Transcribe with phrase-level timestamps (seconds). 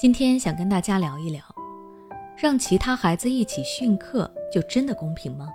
[0.00, 1.44] 今天想跟大家聊一聊，
[2.34, 5.46] 让其他孩子一起训课，就真的公平吗？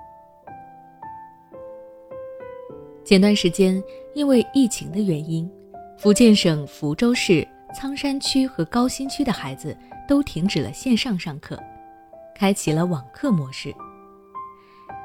[3.03, 5.51] 前段时间，因为疫情的原因，
[5.97, 9.75] 福建省福州市仓山区和高新区的孩子
[10.07, 11.59] 都停止了线上上课，
[12.35, 13.73] 开启了网课模式。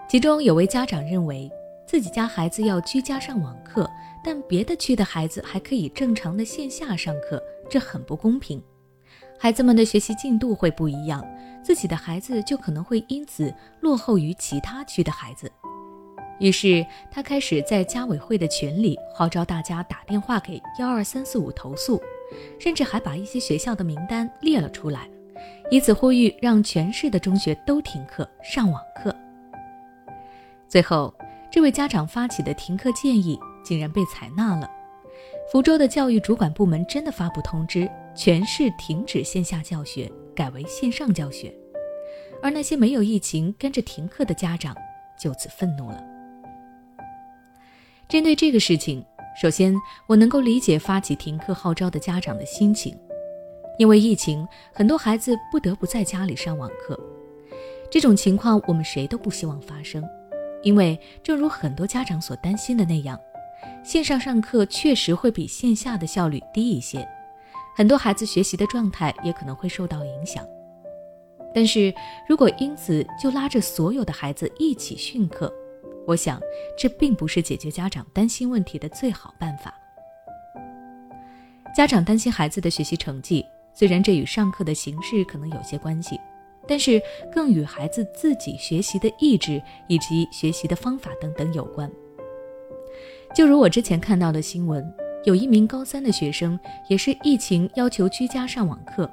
[0.06, 1.50] 其中有位家长认为，
[1.86, 3.90] 自己家孩子要居家上网课，
[4.22, 8.62] 但别的区的孩子还可以正常的线下上课，这很不公平。
[9.42, 11.26] 孩子们的学习进度会不一样，
[11.62, 15.50] 自己的孩子就可能会因此落后于其他区的孩子。
[16.38, 21.98] 于是他开始在家委会的群里号召大家打电话给幺二三四五投诉，
[22.58, 25.08] 甚至还把一些学校的名单列了出来，
[25.70, 29.16] 以此呼吁让全市的中学都停课上网课。
[30.68, 31.14] 最后，
[31.50, 34.70] 这位家长发起的停课建议竟然被采纳了。
[35.50, 37.90] 福州的教育主管部门真的发布通知，
[38.22, 41.50] 全市停止线下教学，改为线上教学。
[42.42, 44.76] 而那些没有疫情跟着停课的家长
[45.18, 46.04] 就此愤怒了。
[48.10, 49.02] 针对这个事情，
[49.40, 49.74] 首先
[50.06, 52.94] 我能够理解发起停课号召的家长的心情，
[53.78, 57.00] 因为疫情，很多孩子不得不在家里上网课。
[57.90, 60.06] 这种情况我们谁都不希望发生。
[60.62, 63.18] 因为，正如很多家长所担心的那样，
[63.82, 67.08] 线上上课确实会比线下的效率低一些，
[67.80, 70.46] 很多孩子学习的状态也可能会受到影响。
[71.54, 71.90] 但是
[72.28, 75.50] 如果因此就拉着所有的孩子一起训课，
[76.06, 76.38] 我想
[76.76, 79.72] 这并不是解决家长担心问题的最好办法。
[81.74, 86.20] 家长担心孩子的学习成绩，虽然这与上课的形式可能有些关系。
[86.68, 87.00] 但是
[87.32, 91.90] 更与孩子自己学习的意志以及学习的方法等等有关。
[93.34, 94.84] 就如我之前看到的新闻，
[95.24, 99.10] 有一名高三的学生也是疫情要求居家上网课，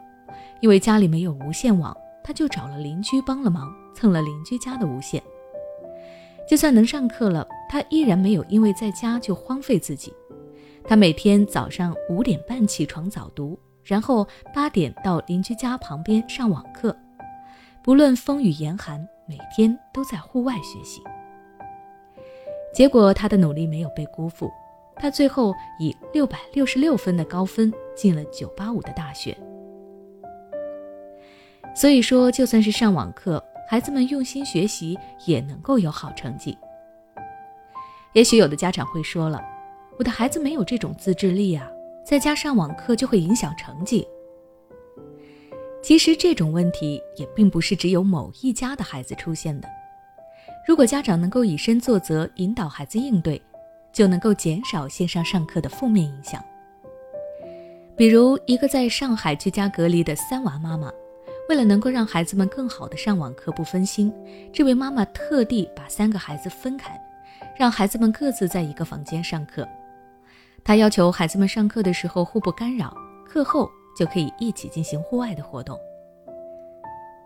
[0.61, 5.21] 因为家里没有无线网，他就找了邻居帮了忙，蹭了邻居家的无线。
[6.47, 10.13] 就算能上课了，他依然没有因为在家就荒废自己。
[10.85, 16.95] 他每天早上五点半起床早读，然后八点到邻居家旁边上网课。
[17.83, 21.01] 不论风雨严寒，每天都在户外学习。
[22.73, 24.49] 结果他的努力没有被辜负，
[24.99, 29.37] 他最后以六百六十六分的高分进了九八五的大学。
[31.75, 36.57] 所以说，就算是上网课，孩子们用心学习也能够有好成绩。
[38.13, 39.39] 也许有的家长会说了，
[39.99, 41.69] 我的孩子没有这种自制力啊，
[42.03, 44.07] 在家上网课就会影响成绩。
[45.83, 49.69] 其实这种问题也并不是只有某一家的孩子出现的。
[50.67, 53.39] 如果家长能够以身作则，引导孩子应对，
[53.97, 56.39] 就能够减少线上上课的负面影响。
[57.95, 60.91] 比如一个在上海居家隔离的三娃妈妈，
[61.49, 64.13] 为了能够让孩子们更好的上网课不分心，
[64.53, 66.95] 这位妈妈特地把三个孩子分开，
[67.57, 69.67] 让孩子们各自在一个房间上课。
[70.63, 72.95] 她要求孩子们上课的时候互不干扰，
[73.27, 73.67] 课后。
[73.97, 75.75] 就可以一起进行户外的活动。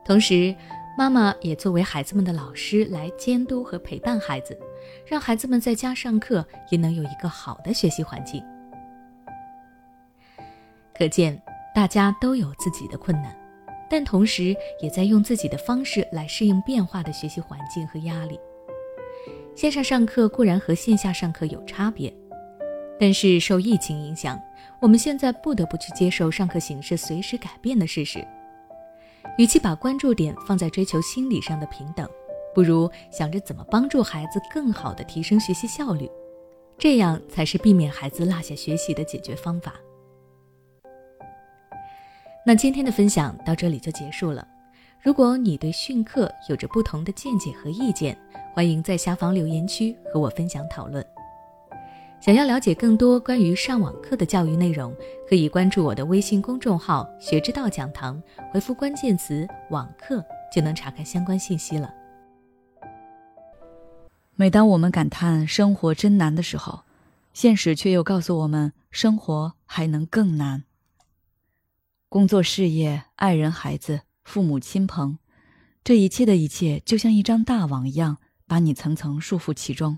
[0.05, 0.55] 同时，
[1.01, 4.55] 妈妈也作为孩子们的老师来监督和陪伴孩子，
[5.03, 8.43] 让孩子们在家上课也能有一个好的学习环境。
[10.93, 11.41] 可见，
[11.73, 13.35] 大家都有自己的困难，
[13.89, 18.39] 但同时也在用自己的方式来适应变化的学习环境和压力。
[19.55, 22.13] 线上上课固然和线下上课有差别。
[22.99, 24.39] 但是受疫情影响，
[24.79, 28.23] 我们现在不得不去接受上课形式随时改变的事实。
[29.37, 32.09] 与其把关注点放在追求心理上的平等，
[32.53, 36.09] 不如想着怎么帮助孩子更好的提升学习效率，
[36.77, 39.73] 这样才是避免孩子落下学习的解决方法。
[42.45, 44.47] 那今天的分享到这里就结束了。
[45.03, 48.17] 如果你对训课有着不同的见解和意见，
[48.53, 51.05] 欢迎在下方留言区和我分享讨论。
[52.21, 54.95] 想要了解更多关于上网课的教育内容，
[55.27, 58.21] 可以关注我的微信公众号“学之道讲堂”，
[58.53, 60.23] 回复关键词“网课”
[60.53, 61.91] 就能查看相关信息了。
[64.35, 66.83] 每当我们感叹生活真难的时候，
[67.33, 70.65] 现实却又告诉我们，生活还能更难。
[72.07, 75.17] 工作、事业、爱人、孩子、父母亲朋，
[75.83, 79.97] 这一切的一切，就像一张大网一样，把你层层束缚其中。